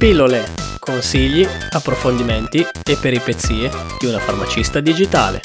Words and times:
Pillole, 0.00 0.44
consigli, 0.78 1.46
approfondimenti 1.72 2.60
e 2.60 2.96
peripezie 2.98 3.68
di 3.98 4.06
una 4.06 4.18
farmacista 4.18 4.80
digitale. 4.80 5.42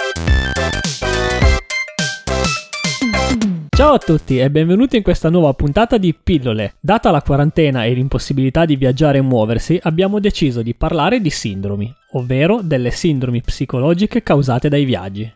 Ciao 3.68 3.94
a 3.96 3.98
tutti 3.98 4.40
e 4.40 4.50
benvenuti 4.50 4.96
in 4.96 5.04
questa 5.04 5.30
nuova 5.30 5.52
puntata 5.52 5.98
di 5.98 6.16
Pillole. 6.16 6.76
Data 6.80 7.12
la 7.12 7.22
quarantena 7.22 7.84
e 7.84 7.92
l'impossibilità 7.92 8.64
di 8.64 8.78
viaggiare 8.78 9.18
e 9.18 9.22
muoversi, 9.22 9.78
abbiamo 9.84 10.22
deciso 10.22 10.62
di 10.62 10.74
parlare 10.74 11.20
di 11.20 11.30
sindromi, 11.30 11.94
ovvero 12.12 12.62
delle 12.62 12.92
sindromi 12.92 13.42
psicologiche 13.42 14.24
causate 14.24 14.70
dai 14.70 14.86
viaggi. 14.86 15.30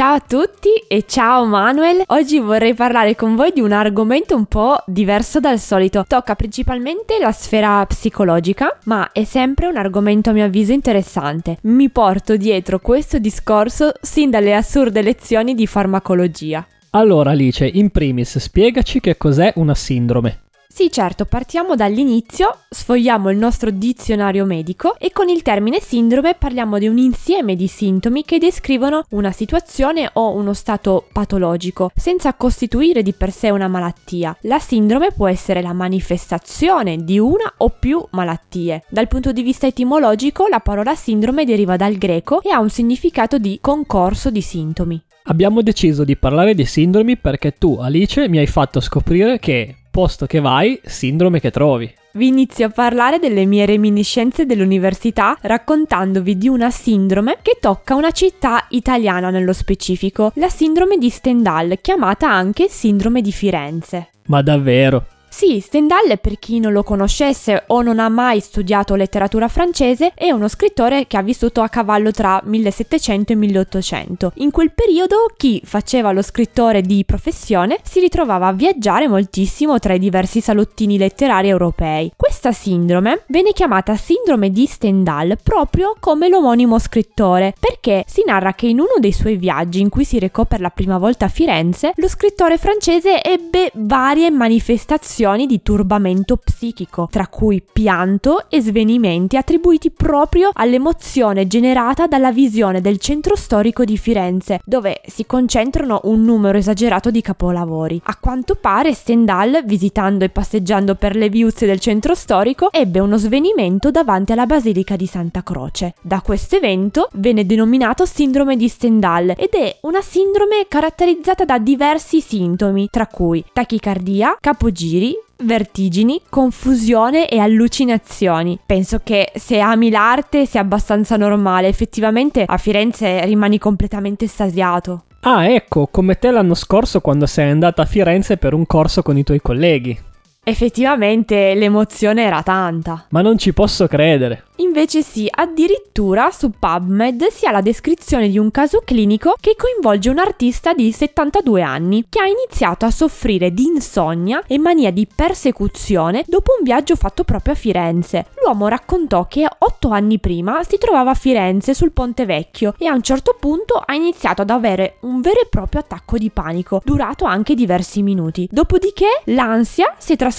Ciao 0.00 0.14
a 0.14 0.20
tutti 0.26 0.70
e 0.88 1.04
ciao 1.06 1.44
Manuel. 1.44 2.04
Oggi 2.06 2.38
vorrei 2.38 2.72
parlare 2.72 3.14
con 3.14 3.36
voi 3.36 3.52
di 3.52 3.60
un 3.60 3.70
argomento 3.70 4.34
un 4.34 4.46
po' 4.46 4.82
diverso 4.86 5.40
dal 5.40 5.58
solito. 5.58 6.06
Tocca 6.08 6.34
principalmente 6.34 7.18
la 7.20 7.32
sfera 7.32 7.84
psicologica, 7.84 8.78
ma 8.84 9.12
è 9.12 9.24
sempre 9.24 9.66
un 9.66 9.76
argomento 9.76 10.30
a 10.30 10.32
mio 10.32 10.46
avviso 10.46 10.72
interessante. 10.72 11.58
Mi 11.64 11.90
porto 11.90 12.38
dietro 12.38 12.78
questo 12.78 13.18
discorso 13.18 13.92
sin 14.00 14.30
dalle 14.30 14.54
assurde 14.54 15.02
lezioni 15.02 15.54
di 15.54 15.66
farmacologia. 15.66 16.66
Allora 16.92 17.32
Alice, 17.32 17.66
in 17.66 17.90
primis 17.90 18.38
spiegaci 18.38 19.00
che 19.00 19.18
cos'è 19.18 19.52
una 19.56 19.74
sindrome. 19.74 20.44
Sì, 20.72 20.88
certo, 20.90 21.24
partiamo 21.24 21.74
dall'inizio, 21.74 22.60
sfogliamo 22.70 23.28
il 23.28 23.36
nostro 23.36 23.70
dizionario 23.70 24.44
medico 24.44 24.96
e 24.98 25.10
con 25.10 25.28
il 25.28 25.42
termine 25.42 25.80
sindrome 25.80 26.36
parliamo 26.38 26.78
di 26.78 26.86
un 26.86 26.96
insieme 26.96 27.56
di 27.56 27.66
sintomi 27.66 28.24
che 28.24 28.38
descrivono 28.38 29.04
una 29.10 29.32
situazione 29.32 30.08
o 30.12 30.32
uno 30.32 30.54
stato 30.54 31.08
patologico, 31.12 31.90
senza 31.94 32.32
costituire 32.34 33.02
di 33.02 33.12
per 33.12 33.32
sé 33.32 33.50
una 33.50 33.66
malattia. 33.66 34.34
La 34.42 34.60
sindrome 34.60 35.10
può 35.10 35.26
essere 35.26 35.60
la 35.60 35.72
manifestazione 35.72 36.98
di 37.04 37.18
una 37.18 37.52
o 37.58 37.70
più 37.70 38.02
malattie. 38.12 38.84
Dal 38.88 39.08
punto 39.08 39.32
di 39.32 39.42
vista 39.42 39.66
etimologico, 39.66 40.46
la 40.46 40.60
parola 40.60 40.94
sindrome 40.94 41.44
deriva 41.44 41.76
dal 41.76 41.96
greco 41.96 42.40
e 42.42 42.50
ha 42.50 42.60
un 42.60 42.70
significato 42.70 43.38
di 43.38 43.58
concorso 43.60 44.30
di 44.30 44.40
sintomi. 44.40 45.02
Abbiamo 45.24 45.62
deciso 45.62 46.04
di 46.04 46.16
parlare 46.16 46.54
di 46.54 46.64
sindromi 46.64 47.16
perché 47.16 47.56
tu, 47.58 47.76
Alice, 47.80 48.28
mi 48.28 48.38
hai 48.38 48.46
fatto 48.46 48.80
scoprire 48.80 49.38
che 49.38 49.74
posto 49.90 50.26
che 50.26 50.40
vai, 50.40 50.80
sindrome 50.84 51.40
che 51.40 51.50
trovi. 51.50 51.92
Vi 52.12 52.26
inizio 52.26 52.66
a 52.66 52.70
parlare 52.70 53.18
delle 53.18 53.44
mie 53.44 53.66
reminiscenze 53.66 54.44
dell'università 54.44 55.36
raccontandovi 55.40 56.36
di 56.36 56.48
una 56.48 56.70
sindrome 56.70 57.38
che 57.40 57.58
tocca 57.60 57.94
una 57.94 58.10
città 58.10 58.66
italiana 58.70 59.30
nello 59.30 59.52
specifico, 59.52 60.32
la 60.34 60.48
sindrome 60.48 60.96
di 60.96 61.08
Stendhal, 61.08 61.78
chiamata 61.80 62.28
anche 62.28 62.68
sindrome 62.68 63.20
di 63.20 63.30
Firenze. 63.30 64.08
Ma 64.26 64.42
davvero? 64.42 65.06
Sì, 65.32 65.60
Stendhal, 65.60 66.18
per 66.20 66.40
chi 66.40 66.58
non 66.58 66.72
lo 66.72 66.82
conoscesse 66.82 67.62
o 67.68 67.82
non 67.82 68.00
ha 68.00 68.08
mai 68.08 68.40
studiato 68.40 68.96
letteratura 68.96 69.46
francese, 69.46 70.10
è 70.12 70.32
uno 70.32 70.48
scrittore 70.48 71.06
che 71.06 71.16
ha 71.16 71.22
vissuto 71.22 71.60
a 71.60 71.68
cavallo 71.68 72.10
tra 72.10 72.42
1700 72.44 73.32
e 73.32 73.36
1800. 73.36 74.32
In 74.38 74.50
quel 74.50 74.72
periodo 74.72 75.30
chi 75.36 75.62
faceva 75.64 76.10
lo 76.10 76.20
scrittore 76.20 76.82
di 76.82 77.04
professione 77.04 77.78
si 77.84 78.00
ritrovava 78.00 78.48
a 78.48 78.52
viaggiare 78.52 79.06
moltissimo 79.06 79.78
tra 79.78 79.94
i 79.94 80.00
diversi 80.00 80.40
salottini 80.40 80.98
letterari 80.98 81.48
europei. 81.48 82.10
Questa 82.16 82.50
sindrome 82.50 83.22
venne 83.28 83.52
chiamata 83.52 83.94
sindrome 83.94 84.50
di 84.50 84.66
Stendhal 84.66 85.38
proprio 85.40 85.94
come 86.00 86.28
l'omonimo 86.28 86.78
scrittore, 86.80 87.54
perché 87.58 88.02
si 88.08 88.24
narra 88.26 88.54
che 88.54 88.66
in 88.66 88.80
uno 88.80 88.94
dei 88.98 89.12
suoi 89.12 89.36
viaggi 89.36 89.80
in 89.80 89.90
cui 89.90 90.04
si 90.04 90.18
recò 90.18 90.44
per 90.44 90.60
la 90.60 90.70
prima 90.70 90.98
volta 90.98 91.26
a 91.26 91.28
Firenze, 91.28 91.92
lo 91.94 92.08
scrittore 92.08 92.58
francese 92.58 93.22
ebbe 93.22 93.70
varie 93.74 94.28
manifestazioni 94.32 95.18
di 95.20 95.60
turbamento 95.62 96.38
psichico, 96.38 97.06
tra 97.10 97.26
cui 97.26 97.62
pianto 97.62 98.48
e 98.48 98.62
svenimenti 98.62 99.36
attribuiti 99.36 99.90
proprio 99.90 100.48
all'emozione 100.50 101.46
generata 101.46 102.06
dalla 102.06 102.32
visione 102.32 102.80
del 102.80 102.96
centro 102.96 103.36
storico 103.36 103.84
di 103.84 103.98
Firenze, 103.98 104.60
dove 104.64 105.02
si 105.06 105.26
concentrano 105.26 106.00
un 106.04 106.24
numero 106.24 106.56
esagerato 106.56 107.10
di 107.10 107.20
capolavori. 107.20 108.00
A 108.04 108.16
quanto 108.16 108.54
pare 108.54 108.94
Stendhal, 108.94 109.62
visitando 109.66 110.24
e 110.24 110.30
passeggiando 110.30 110.94
per 110.94 111.14
le 111.16 111.28
viuzze 111.28 111.66
del 111.66 111.80
centro 111.80 112.14
storico, 112.14 112.72
ebbe 112.72 112.98
uno 112.98 113.18
svenimento 113.18 113.90
davanti 113.90 114.32
alla 114.32 114.46
Basilica 114.46 114.96
di 114.96 115.06
Santa 115.06 115.42
Croce. 115.42 115.96
Da 116.00 116.22
questo 116.22 116.56
evento 116.56 117.10
venne 117.12 117.44
denominato 117.44 118.06
sindrome 118.06 118.56
di 118.56 118.68
Stendhal 118.68 119.34
ed 119.36 119.50
è 119.52 119.76
una 119.82 120.00
sindrome 120.00 120.64
caratterizzata 120.66 121.44
da 121.44 121.58
diversi 121.58 122.22
sintomi, 122.22 122.88
tra 122.90 123.06
cui 123.06 123.44
tachicardia, 123.52 124.38
capogiri, 124.40 125.09
vertigini, 125.42 126.20
confusione 126.28 127.28
e 127.28 127.38
allucinazioni. 127.38 128.58
Penso 128.64 129.00
che 129.02 129.32
se 129.34 129.60
ami 129.60 129.90
l'arte 129.90 130.46
sia 130.46 130.60
abbastanza 130.60 131.16
normale, 131.16 131.68
effettivamente 131.68 132.44
a 132.46 132.56
Firenze 132.56 133.24
rimani 133.24 133.58
completamente 133.58 134.24
estasiato. 134.26 135.04
Ah, 135.20 135.46
ecco, 135.46 135.88
come 135.90 136.18
te 136.18 136.30
l'anno 136.30 136.54
scorso 136.54 137.00
quando 137.00 137.26
sei 137.26 137.50
andata 137.50 137.82
a 137.82 137.86
Firenze 137.86 138.38
per 138.38 138.54
un 138.54 138.66
corso 138.66 139.02
con 139.02 139.18
i 139.18 139.24
tuoi 139.24 139.40
colleghi. 139.40 139.98
Effettivamente 140.42 141.54
l'emozione 141.54 142.24
era 142.24 142.42
tanta. 142.42 143.04
Ma 143.10 143.20
non 143.20 143.36
ci 143.36 143.52
posso 143.52 143.86
credere. 143.86 144.44
Invece 144.56 145.02
sì, 145.02 145.28
addirittura 145.30 146.30
su 146.30 146.50
PubMed 146.58 147.28
si 147.28 147.46
ha 147.46 147.50
la 147.50 147.60
descrizione 147.60 148.28
di 148.28 148.38
un 148.38 148.50
caso 148.50 148.82
clinico 148.84 149.34
che 149.38 149.54
coinvolge 149.54 150.08
un 150.08 150.18
artista 150.18 150.72
di 150.72 150.92
72 150.92 151.62
anni 151.62 152.06
che 152.08 152.20
ha 152.20 152.26
iniziato 152.26 152.84
a 152.84 152.90
soffrire 152.90 153.52
di 153.52 153.64
insonnia 153.64 154.42
e 154.46 154.58
mania 154.58 154.90
di 154.90 155.06
persecuzione 155.14 156.24
dopo 156.26 156.52
un 156.58 156.64
viaggio 156.64 156.96
fatto 156.96 157.24
proprio 157.24 157.52
a 157.52 157.56
Firenze. 157.56 158.26
L'uomo 158.42 158.68
raccontò 158.68 159.26
che 159.26 159.46
otto 159.58 159.90
anni 159.90 160.18
prima 160.18 160.62
si 160.62 160.78
trovava 160.78 161.10
a 161.10 161.14
Firenze 161.14 161.74
sul 161.74 161.92
Ponte 161.92 162.26
Vecchio 162.26 162.74
e 162.78 162.86
a 162.86 162.94
un 162.94 163.02
certo 163.02 163.36
punto 163.38 163.82
ha 163.82 163.94
iniziato 163.94 164.42
ad 164.42 164.50
avere 164.50 164.96
un 165.00 165.20
vero 165.20 165.40
e 165.40 165.48
proprio 165.48 165.80
attacco 165.80 166.18
di 166.18 166.30
panico, 166.30 166.80
durato 166.84 167.24
anche 167.24 167.54
diversi 167.54 168.02
minuti. 168.02 168.48
Dopodiché 168.50 169.22
l'ansia 169.24 169.94
si 169.98 170.12
è 170.12 170.16
trasformata 170.16 170.29